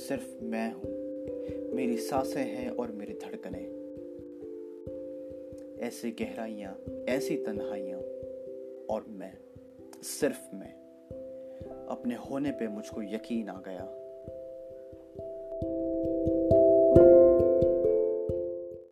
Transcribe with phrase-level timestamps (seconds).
[0.00, 1.00] सिर्फ़ मैं हूँ।
[1.74, 3.80] मेरी साँसें हैं और मेरी धड़कनें
[5.80, 7.98] ऐसी गहराइयाँ, ऐसी तन्हाइयाँ
[8.90, 9.38] और मैं,
[10.02, 10.72] सिर्फ़ मैं।
[11.88, 13.99] अपने होने पे मुझको यकीन आ गया।